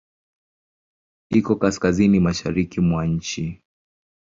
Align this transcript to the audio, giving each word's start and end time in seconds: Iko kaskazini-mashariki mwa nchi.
Iko 1.31 1.53
kaskazini-mashariki 1.61 2.77
mwa 2.87 3.01
nchi. 3.15 3.45